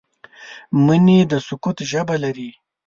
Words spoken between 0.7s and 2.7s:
مني د سکوت ژبه لري